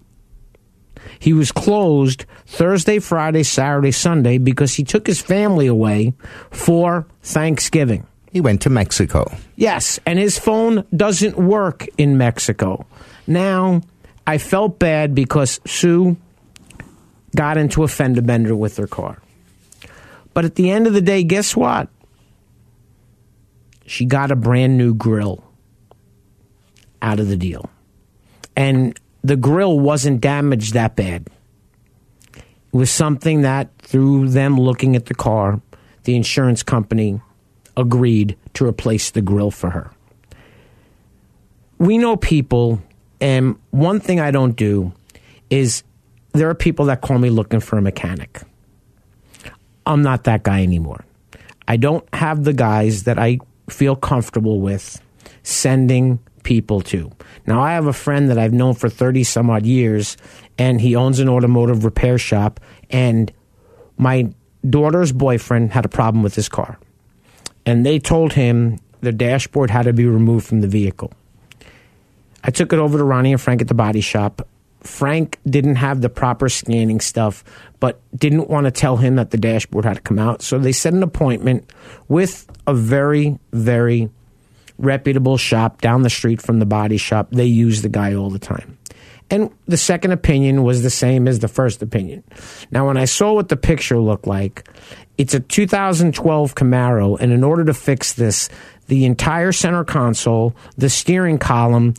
[1.18, 6.12] He was closed Thursday, Friday, Saturday, Sunday because he took his family away
[6.50, 8.06] for Thanksgiving.
[8.30, 9.32] He went to Mexico.
[9.56, 12.84] Yes, and his phone doesn't work in Mexico.
[13.26, 13.80] Now,
[14.26, 16.18] I felt bad because Sue
[17.34, 19.16] got into a fender bender with her car.
[20.34, 21.88] But at the end of the day, guess what?
[23.86, 25.42] She got a brand new grill
[27.00, 27.70] out of the deal.
[28.56, 31.28] And the grill wasn't damaged that bad.
[32.34, 35.60] It was something that, through them looking at the car,
[36.04, 37.20] the insurance company
[37.76, 39.90] agreed to replace the grill for her.
[41.78, 42.82] We know people,
[43.20, 44.92] and one thing I don't do
[45.50, 45.82] is
[46.32, 48.40] there are people that call me looking for a mechanic.
[49.84, 51.04] I'm not that guy anymore.
[51.68, 53.38] I don't have the guys that I
[53.68, 55.00] feel comfortable with
[55.42, 57.10] sending people to.
[57.44, 60.16] Now, I have a friend that I've known for 30 some odd years,
[60.56, 62.60] and he owns an automotive repair shop.
[62.88, 63.32] And
[63.98, 64.32] my
[64.68, 66.78] daughter's boyfriend had a problem with his car.
[67.66, 71.12] And they told him the dashboard had to be removed from the vehicle.
[72.44, 74.46] I took it over to Ronnie and Frank at the body shop.
[74.82, 77.42] Frank didn't have the proper scanning stuff,
[77.80, 80.42] but didn't want to tell him that the dashboard had to come out.
[80.42, 81.68] So they set an appointment
[82.06, 84.10] with a very, very
[84.78, 87.28] reputable shop down the street from the body shop.
[87.30, 88.78] They use the guy all the time.
[89.28, 92.22] And the second opinion was the same as the first opinion.
[92.70, 94.68] Now, when I saw what the picture looked like,
[95.18, 98.48] it's a 2012 Camaro, and in order to fix this,
[98.86, 101.94] the entire center console, the steering column,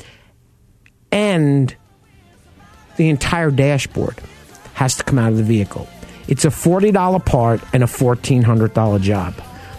[1.11, 1.75] and
[2.95, 4.15] the entire dashboard
[4.73, 5.87] has to come out of the vehicle.
[6.27, 9.33] It's a $40 part and a $1,400 job.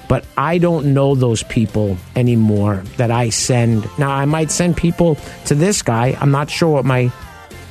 [0.09, 3.87] But I don't know those people anymore that I send.
[3.99, 6.17] Now, I might send people to this guy.
[6.21, 7.13] I'm not sure what my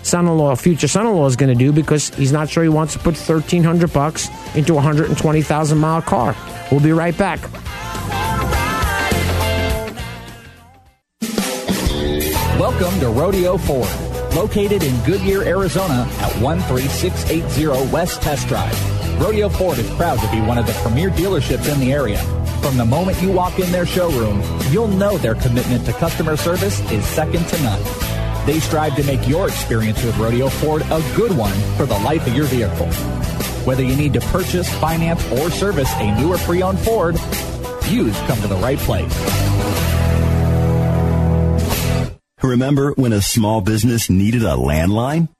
[0.03, 3.15] son-in-law, future son-in-law, is going to do because he's not sure he wants to put
[3.15, 6.35] 1,300 bucks into a 120,000 mile car.
[6.71, 7.39] We'll be right back.
[12.59, 13.89] Welcome to Rodeo Ford,
[14.35, 18.96] located in Goodyear, Arizona at 13680 West Test Drive.
[19.19, 22.19] Rodeo Ford is proud to be one of the premier dealerships in the area.
[22.61, 26.79] From the moment you walk in their showroom, you'll know their commitment to customer service
[26.91, 27.81] is second to none.
[28.45, 32.27] They strive to make your experience with Rodeo Ford a good one for the life
[32.27, 32.87] of your vehicle.
[33.65, 37.15] Whether you need to purchase, finance, or service a new or pre-owned Ford,
[37.89, 39.13] you've come to the right place.
[42.43, 45.27] Remember when a small business needed a landline?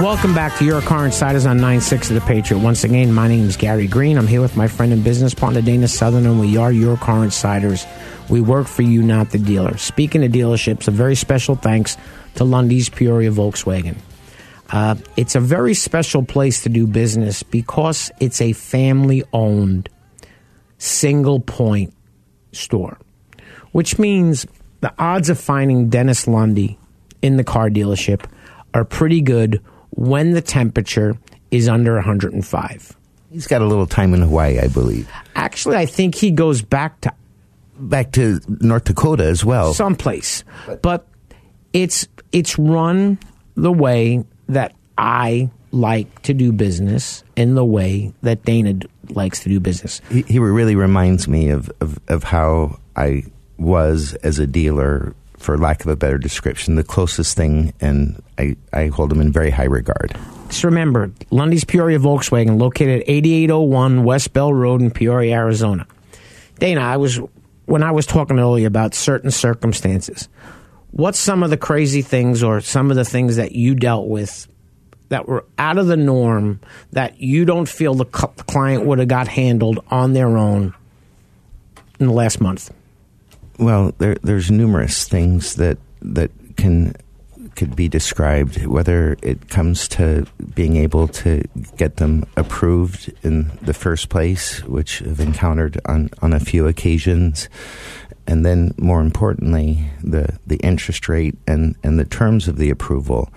[0.00, 2.60] Welcome back to Your Car Insiders on 960 The Patriot.
[2.60, 4.18] Once again, my name is Gary Green.
[4.18, 7.22] I'm here with my friend and business partner, Dana Southern, and we are Your Car
[7.22, 7.86] Insiders.
[8.28, 9.76] We work for you, not the dealer.
[9.78, 11.96] Speaking of dealerships, a very special thanks
[12.34, 13.96] to Lunde's Peoria Volkswagen.
[14.68, 19.88] Uh, it's a very special place to do business because it's a family owned,
[20.76, 21.94] single point
[22.50, 22.98] store,
[23.70, 24.44] which means
[24.80, 26.76] the odds of finding Dennis Lunde
[27.22, 28.28] in the car dealership
[28.74, 29.62] are pretty good
[29.96, 31.16] when the temperature
[31.50, 32.96] is under 105.
[33.30, 35.10] He's got a little time in Hawaii, I believe.
[35.34, 37.12] Actually, I think he goes back to
[37.78, 39.74] back to North Dakota as well.
[39.74, 40.44] someplace.
[40.82, 41.06] But
[41.72, 43.18] it's it's run
[43.56, 48.78] the way that I like to do business and the way that Dana
[49.10, 50.00] likes to do business.
[50.10, 53.24] He, he really reminds me of, of, of how I
[53.58, 55.14] was as a dealer,
[55.44, 59.30] for lack of a better description, the closest thing, and I, I hold him in
[59.30, 60.16] very high regard.
[60.48, 65.86] Just remember, Lunde's Peoria Volkswagen, located at 8801 West Bell Road in Peoria, Arizona.
[66.58, 67.20] Dana, I was
[67.66, 70.28] when I was talking earlier about certain circumstances.
[70.92, 74.48] What's some of the crazy things or some of the things that you dealt with
[75.08, 76.60] that were out of the norm
[76.92, 80.74] that you don't feel the cl- client would have got handled on their own
[81.98, 82.70] in the last month?
[83.58, 86.94] Well, there, there's numerous things that that can
[87.54, 88.66] could be described.
[88.66, 91.42] Whether it comes to being able to
[91.76, 97.48] get them approved in the first place, which I've encountered on on a few occasions,
[98.26, 103.32] and then more importantly, the the interest rate and and the terms of the approval.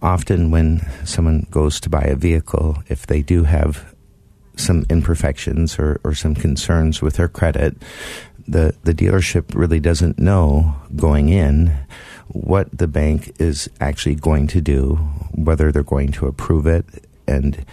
[0.00, 3.94] Often, when someone goes to buy a vehicle, if they do have
[4.56, 7.76] some imperfections or, or some concerns with their credit,
[8.46, 11.76] the, the dealership really doesn't know going in
[12.28, 14.96] what the bank is actually going to do,
[15.34, 16.84] whether they're going to approve it,
[17.26, 17.64] and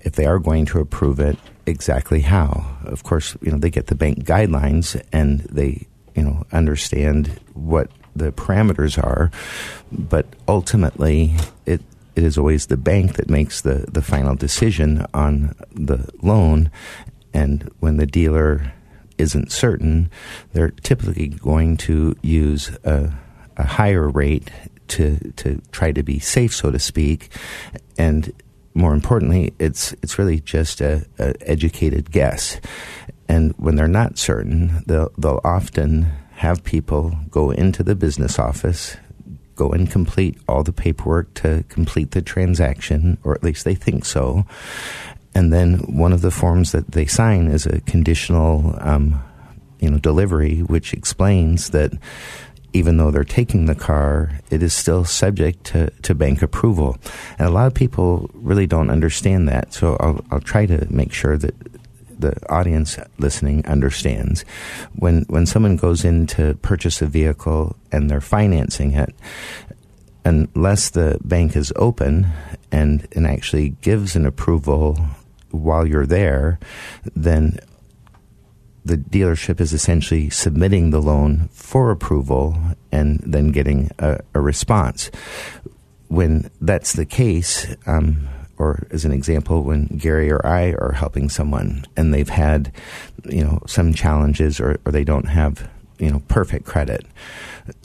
[0.00, 2.76] if they are going to approve it, exactly how.
[2.84, 7.90] Of course, you know, they get the bank guidelines and they, you know, understand what
[8.14, 9.30] the parameters are,
[9.90, 11.80] but ultimately it
[12.14, 16.70] it is always the bank that makes the, the final decision on the loan
[17.32, 18.74] and when the dealer
[19.22, 20.10] isn't certain,
[20.52, 23.12] they're typically going to use a,
[23.56, 24.50] a higher rate
[24.88, 27.30] to to try to be safe, so to speak,
[27.96, 28.32] and
[28.74, 32.60] more importantly, it's it's really just a, a educated guess.
[33.28, 38.96] And when they're not certain, they'll they'll often have people go into the business office,
[39.54, 44.04] go and complete all the paperwork to complete the transaction, or at least they think
[44.04, 44.44] so.
[45.34, 49.22] And then one of the forms that they sign is a conditional, um,
[49.80, 51.92] you know, delivery, which explains that
[52.72, 56.96] even though they're taking the car, it is still subject to, to bank approval.
[57.38, 59.74] And a lot of people really don't understand that.
[59.74, 61.54] So I'll, I'll try to make sure that
[62.18, 64.44] the audience listening understands.
[64.94, 69.14] When, when someone goes in to purchase a vehicle and they're financing it,
[70.24, 72.28] unless the bank is open
[72.70, 74.96] and, and actually gives an approval
[75.52, 76.58] while you're there,
[77.14, 77.58] then
[78.84, 82.58] the dealership is essentially submitting the loan for approval
[82.90, 85.10] and then getting a, a response.
[86.08, 88.28] When that's the case, um,
[88.58, 92.72] or as an example, when Gary or I are helping someone and they've had,
[93.24, 97.06] you know, some challenges or, or they don't have, you know, perfect credit,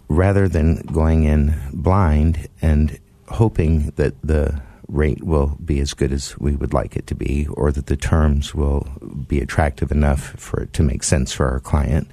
[0.08, 3.00] rather than going in blind and
[3.30, 7.48] hoping that the rate will be as good as we would like it to be,
[7.52, 8.88] or that the terms will
[9.28, 12.10] be attractive enough for it to make sense for our client.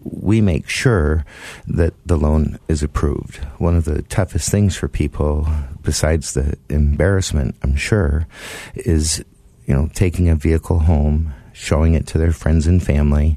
[0.00, 1.24] We make sure
[1.66, 3.36] that the loan is approved.
[3.58, 5.46] One of the toughest things for people,
[5.82, 8.26] besides the embarrassment, I'm sure,
[8.74, 9.24] is
[9.66, 13.36] you know taking a vehicle home, showing it to their friends and family,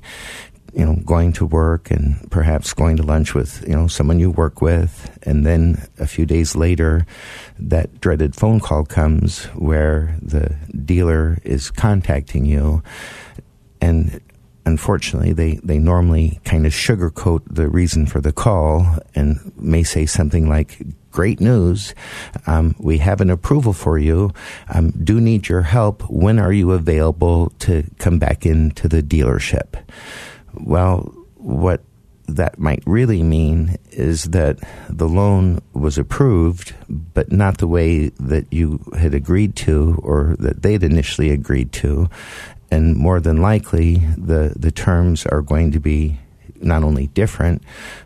[0.74, 4.30] you know, going to work and perhaps going to lunch with, you know, someone you
[4.30, 5.18] work with.
[5.24, 7.06] And then a few days later,
[7.58, 10.56] that dreaded phone call comes where the
[10.86, 12.84] dealer is contacting you.
[13.82, 14.22] And
[14.66, 20.06] unfortunately, they, they normally kind of sugarcoat the reason for the call and may say
[20.06, 21.96] something like, Great news.
[22.46, 24.32] Um, we have an approval for you.
[24.72, 26.04] Um, do need your help.
[26.08, 29.84] When are you available to come back into the dealership?
[30.54, 31.82] Well, what
[32.28, 38.52] that might really mean is that the loan was approved, but not the way that
[38.52, 42.10] you had agreed to or that they'd initially agreed to.
[42.72, 46.20] And more than likely, the, the terms are going to be
[46.62, 47.64] not only different,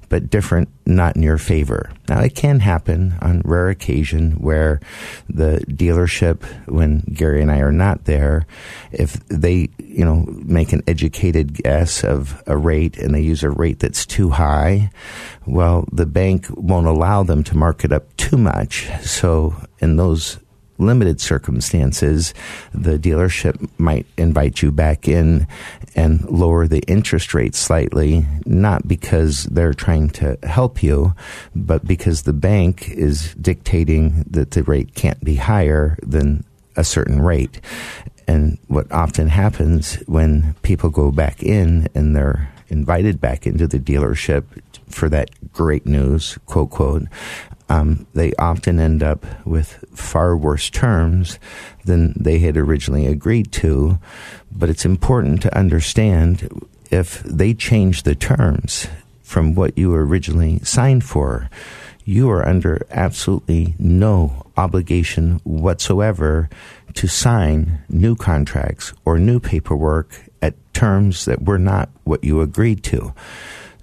[0.10, 1.91] but different not in your favor.
[2.08, 4.80] Now, it can happen on rare occasion where
[5.28, 8.45] the dealership, when Gary and I are not there,
[8.91, 13.49] if they, you know, make an educated guess of a rate and they use a
[13.49, 14.91] rate that's too high,
[15.45, 18.89] well, the bank won't allow them to mark it up too much.
[19.01, 20.38] So, in those
[20.78, 22.34] limited circumstances,
[22.74, 25.47] the dealership might invite you back in
[25.95, 31.13] and lower the interest rate slightly, not because they're trying to help you,
[31.55, 36.43] but because the bank is dictating that the rate can't be higher than
[36.76, 37.61] a certain rate.
[38.28, 43.80] And what often happens when people go back in and they're invited back into the
[43.80, 44.43] dealership
[44.88, 47.03] for that great news, quote, quote,
[47.70, 51.39] um, they often end up with far worse terms
[51.86, 53.99] than they had originally agreed to.
[54.51, 58.88] But it's important to understand if they change the terms
[59.24, 61.49] from what you originally signed for,
[62.05, 66.49] you are under absolutely no obligation whatsoever
[66.93, 72.84] to sign new contracts or new paperwork at terms that were not what you agreed
[72.84, 73.14] to.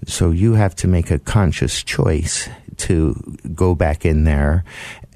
[0.05, 4.63] So you have to make a conscious choice to go back in there.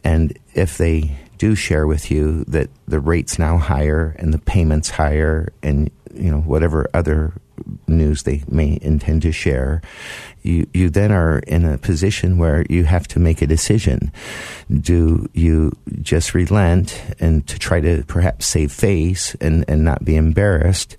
[0.04, 4.90] And if they do share with you that the rate's now higher and the payment's
[4.90, 7.34] higher and you know whatever other
[7.88, 9.82] news they may intend to share,
[10.46, 14.12] you, you then are in a position where you have to make a decision.
[14.70, 20.16] Do you just relent and to try to perhaps save face and, and not be
[20.16, 20.98] embarrassed,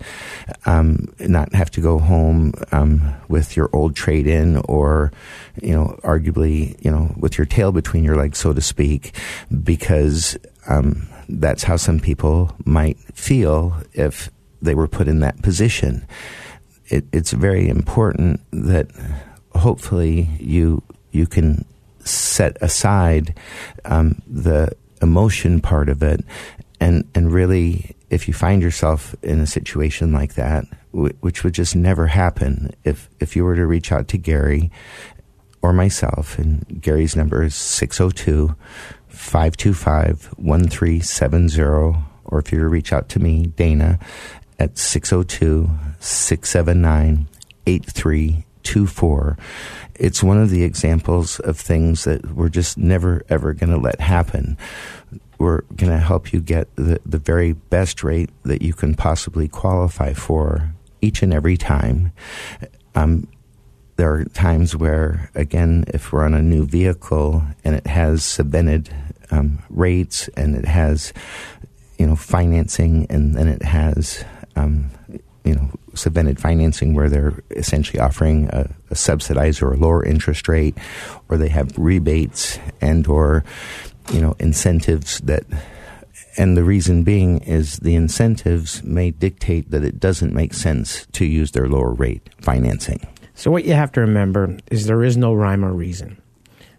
[0.67, 5.13] um, not have to go home um, with your old trade in or,
[5.63, 9.15] you know, arguably, you know, with your tail between your legs, so to speak,
[9.63, 10.37] because
[10.69, 14.29] um, that's how some people might feel if
[14.61, 16.05] they were put in that position
[16.89, 18.89] it, it's very important that
[19.55, 20.83] hopefully you
[21.13, 21.65] you can
[22.01, 23.37] set aside
[23.85, 24.71] um, the
[25.03, 26.25] emotion part of it.
[26.81, 31.75] And and really if you find yourself in a situation like that which would just
[31.77, 34.71] never happen if if you were to reach out to Gary
[35.63, 38.55] or myself and Gary's number is 602
[39.09, 41.63] 525 1370
[42.25, 43.99] or if you were to reach out to me Dana
[44.59, 47.29] at 602 679
[47.67, 49.39] 8324.
[49.95, 54.01] It's one of the examples of things that we're just never, ever going to let
[54.01, 54.57] happen.
[55.39, 59.49] We're going to help you get the, the very best rate that you can possibly
[59.49, 62.13] qualify for each and every time.
[62.95, 63.29] Um,
[63.97, 68.93] there are times where, again, if we're on a new vehicle and it has subvented
[69.31, 71.13] um, rates and it has,
[71.99, 74.25] you know, financing and then it has
[74.57, 74.91] um,
[75.45, 80.49] you know, subvented financing where they're essentially offering a, a subsidized or a lower interest
[80.49, 80.77] rate,
[81.29, 83.45] or they have rebates and or
[84.13, 85.45] you know incentives that
[86.37, 91.25] and the reason being is the incentives may dictate that it doesn't make sense to
[91.25, 93.07] use their lower rate financing.
[93.35, 96.21] So what you have to remember is there is no rhyme or reason.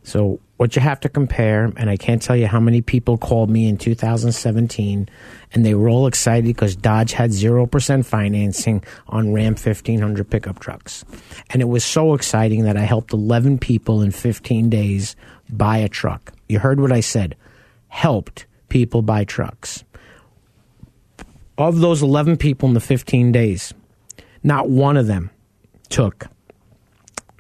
[0.04, 3.50] So what you have to compare, and I can't tell you how many people called
[3.50, 5.08] me in 2017
[5.54, 11.06] and they were all excited because Dodge had 0% financing on Ram 1500 pickup trucks.
[11.52, 15.16] And it was so exciting that I helped 11 people in 15 days
[15.50, 16.34] buy a truck.
[16.50, 17.36] You heard what I said.
[17.88, 19.84] Helped people buy trucks.
[21.58, 23.74] Of those 11 people in the 15 days,
[24.44, 25.30] not one of them
[25.90, 26.28] took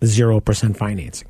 [0.01, 1.27] 0% financing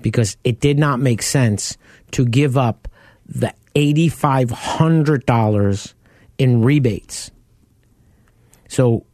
[0.00, 1.76] because it did not make sense
[2.12, 2.86] to give up
[3.26, 5.94] the $8,500
[6.38, 7.32] in rebates.
[8.68, 9.04] So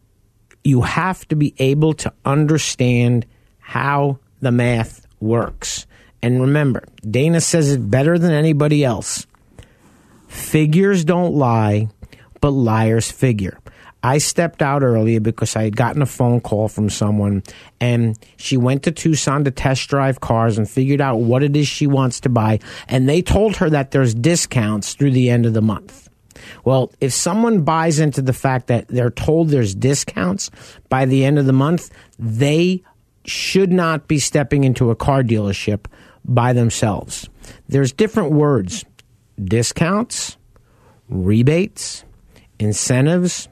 [0.64, 3.26] you have to be able to understand
[3.58, 5.86] how the math works.
[6.22, 9.26] And remember, Dana says it better than anybody else.
[10.28, 11.88] Figures don't lie,
[12.40, 13.58] but liars figure.
[14.02, 17.42] I stepped out earlier because I had gotten a phone call from someone
[17.80, 21.68] and she went to Tucson to test drive cars and figured out what it is
[21.68, 22.60] she wants to buy.
[22.88, 26.08] And they told her that there's discounts through the end of the month.
[26.64, 30.50] Well, if someone buys into the fact that they're told there's discounts
[30.88, 32.82] by the end of the month, they
[33.26, 35.84] should not be stepping into a car dealership
[36.24, 37.28] by themselves.
[37.68, 38.84] There's different words
[39.42, 40.38] discounts,
[41.08, 42.04] rebates,
[42.58, 43.48] incentives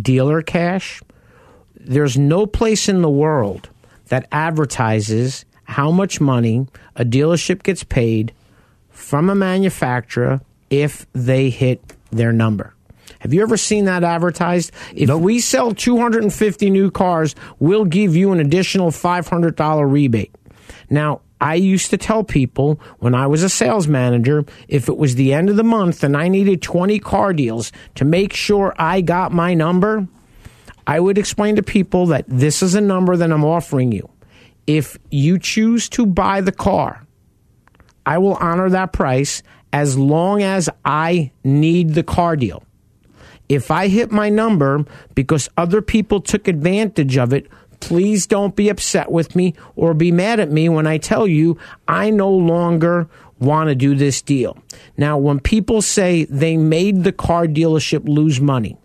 [0.00, 1.02] dealer cash.
[1.74, 3.68] There's no place in the world
[4.08, 6.66] that advertises how much money
[6.96, 8.32] a dealership gets paid
[8.90, 10.40] from a manufacturer
[10.70, 12.74] if they hit their number.
[13.20, 14.72] Have you ever seen that advertised?
[14.94, 20.34] If we sell 250 new cars, we'll give you an additional $500 rebate.
[20.90, 25.16] Now, I used to tell people when I was a sales manager, if it was
[25.16, 29.00] the end of the month and I needed 20 car deals to make sure I
[29.00, 30.06] got my number,
[30.86, 34.08] I would explain to people that this is a number that I'm offering you.
[34.68, 37.04] If you choose to buy the car,
[38.06, 42.62] I will honor that price as long as I need the car deal.
[43.48, 44.84] If I hit my number
[45.16, 47.48] because other people took advantage of it,
[47.82, 51.58] please don't be upset with me or be mad at me when I tell you
[51.88, 53.08] I no longer
[53.40, 54.56] want to do this deal.
[54.96, 58.76] Now, when people say they made the car dealership lose money,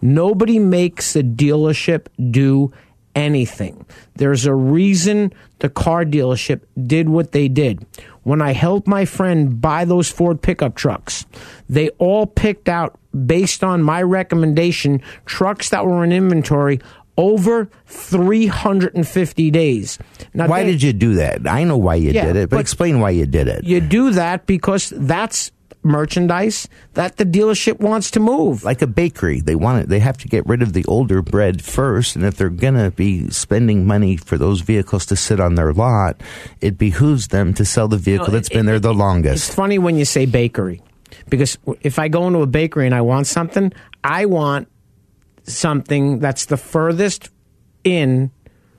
[0.00, 2.72] nobody makes the dealership do
[3.14, 3.84] anything.
[4.14, 7.84] There's a reason the car dealership did what they did.
[8.22, 11.26] When I helped my friend buy those Ford pickup trucks,
[11.68, 16.80] they all picked out, based on my recommendation, trucks that were in inventory
[17.18, 19.98] over 350 days.
[20.32, 21.46] Now, why they- did you do that?
[21.46, 23.64] I know why you Yeah, did it, but, but- explain why you did it.
[23.64, 25.50] You do that because that's
[25.84, 28.64] merchandise that the dealership wants to move.
[28.64, 29.88] Like a bakery, they want it.
[29.88, 33.30] They have to get rid of the older bread first, and if they're gonna be
[33.30, 36.20] spending money for those vehicles to sit on their lot,
[36.60, 39.48] it behooves them to sell the vehicle No, that's it- been there the longest.
[39.48, 40.82] It's funny when you say bakery
[41.30, 43.72] because if I go into a bakery and I want something,
[44.04, 44.68] I want
[45.48, 47.30] something that's the furthest
[47.84, 48.30] in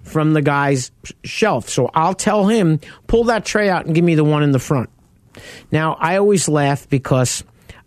[0.04, 0.92] from the guy's
[1.24, 1.70] shelf.
[1.70, 4.60] So I'll tell him, pull that tray out and give me the one in the
[4.60, 4.90] front.
[5.72, 7.44] Now, I always laugh because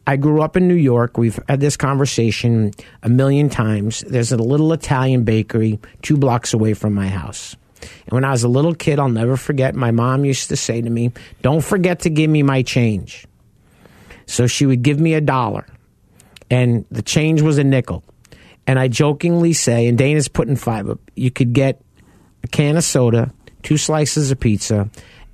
[0.07, 1.19] I grew up in New York.
[1.19, 2.73] We've had this conversation
[3.03, 4.01] a million times.
[4.01, 7.57] There's a little Italian bakery two blocks away from my house.
[7.81, 10.81] And when I was a little kid, I'll never forget, my mom used to say
[10.81, 11.13] to me,
[11.43, 13.27] Don't forget to give me my change.
[14.27, 15.67] So she would give me a dollar,
[16.49, 18.05] and the change was a nickel.
[18.67, 21.83] And I jokingly say, and Dana's putting five up, you could get
[22.45, 23.33] a can of soda,
[23.63, 24.89] two slices of pizza,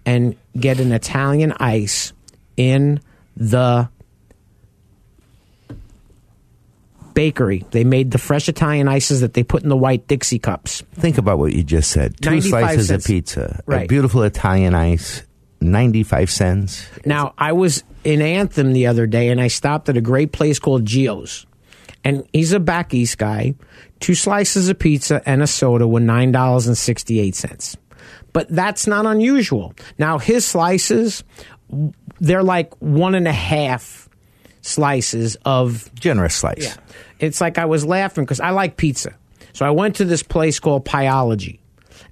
[0.06, 2.12] and get an Italian ice
[2.56, 3.00] in
[3.36, 3.88] the
[7.12, 7.66] bakery.
[7.72, 10.82] They made the fresh Italian ices that they put in the white Dixie cups.
[10.94, 12.20] Think about what you just said.
[12.20, 13.04] Two slices cents.
[13.04, 15.22] of pizza, a beautiful Italian ice,
[15.60, 16.86] ninety-five cents.
[17.04, 20.60] Now, I was in Anthem the other day and I stopped at a great place
[20.60, 21.44] called Gio's.
[22.04, 23.54] And he's a back east guy.
[24.00, 27.76] Two slices of pizza and a soda were $9.68.
[28.32, 29.74] But that's not unusual.
[29.98, 31.24] Now, his slices,
[32.20, 34.08] they're like one and a half
[34.60, 36.64] slices of generous slice.
[36.66, 36.76] Yeah.
[37.18, 39.14] It's like I was laughing because I like pizza.
[39.52, 41.58] So I went to this place called Pieology.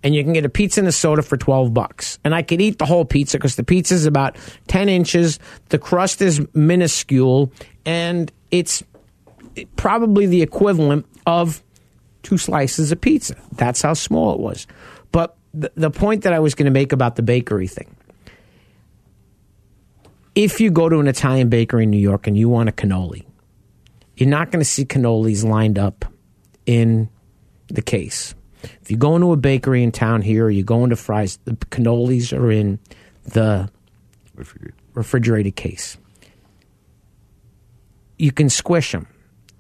[0.02, 2.18] And you can get a pizza and a soda for 12 bucks.
[2.24, 4.36] And I could eat the whole pizza because the pizza is about
[4.68, 5.38] 10 inches.
[5.68, 7.52] The crust is minuscule.
[7.84, 8.82] And it's
[9.76, 11.62] probably the equivalent of
[12.22, 13.36] two slices of pizza.
[13.52, 14.66] That's how small it was.
[15.12, 17.96] But the, the point that I was going to make about the bakery thing
[20.36, 23.24] if you go to an Italian bakery in New York and you want a cannoli,
[24.16, 26.04] you're not going to see cannolis lined up
[26.66, 27.08] in
[27.68, 28.34] the case.
[28.82, 31.52] If you go into a bakery in town here, or you go into Fry's, the
[31.52, 32.78] cannolis are in
[33.24, 33.70] the
[34.94, 35.96] refrigerated case.
[38.18, 39.08] You can squish them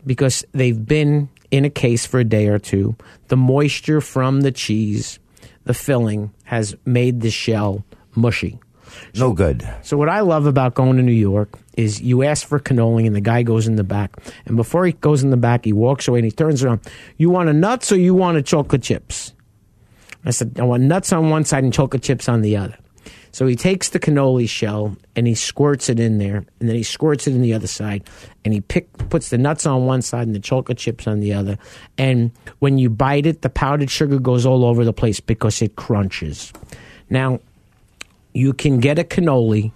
[0.06, 2.96] because they've been in a case for a day or two.
[3.28, 5.18] The moisture from the cheese,
[5.64, 7.84] the filling, has made the shell
[8.14, 8.58] mushy.
[9.14, 9.68] No good.
[9.82, 13.14] So what I love about going to New York is you ask for cannoli and
[13.14, 14.16] the guy goes in the back.
[14.46, 16.80] And before he goes in the back, he walks away and he turns around.
[17.16, 19.34] You want a nuts or you want a chocolate chips?
[20.24, 22.76] I said, I want nuts on one side and chocolate chips on the other.
[23.36, 26.82] So he takes the cannoli shell and he squirts it in there, and then he
[26.82, 28.08] squirts it in the other side,
[28.46, 31.34] and he pick, puts the nuts on one side and the chocolate chips on the
[31.34, 31.58] other.
[31.98, 32.30] And
[32.60, 36.50] when you bite it, the powdered sugar goes all over the place because it crunches.
[37.10, 37.40] Now,
[38.32, 39.70] you can get a cannoli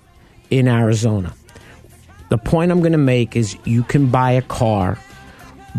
[0.49, 1.35] in Arizona.
[2.31, 4.99] The point I'm going to make is you can buy a car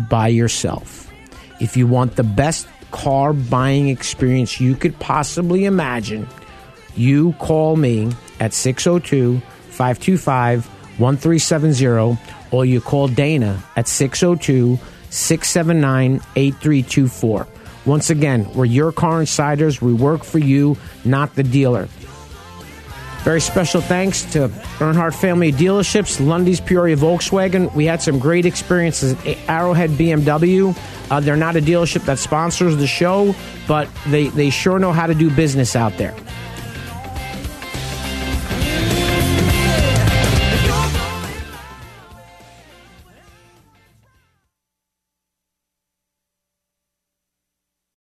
[0.08, 1.12] by yourself.
[1.60, 6.28] If you want the best car buying experience you could possibly imagine,
[6.94, 9.40] you call me at 602
[9.70, 10.66] 525
[10.98, 12.18] 1370
[12.50, 14.78] or you call Dana at 602
[15.10, 17.46] 679 8324.
[17.84, 19.82] Once again, we're your car insiders.
[19.82, 21.88] We work for you, not the dealer.
[23.24, 27.72] Very special thanks to Earnhardt Family Dealerships, Lunde's Peoria Volkswagen.
[27.72, 30.76] We had some great experiences at Arrowhead BMW.
[31.08, 33.32] Uh, they're not a dealership that sponsors the show,
[33.68, 36.16] but they, they sure know how to do business out there.